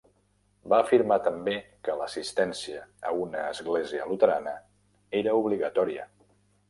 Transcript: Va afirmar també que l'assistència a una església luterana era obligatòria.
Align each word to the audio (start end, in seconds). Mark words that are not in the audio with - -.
Va 0.71 0.77
afirmar 0.83 1.17
també 1.27 1.53
que 1.87 1.97
l'assistència 1.99 2.81
a 3.09 3.13
una 3.25 3.43
església 3.53 4.09
luterana 4.13 4.55
era 5.21 5.37
obligatòria. 5.43 6.09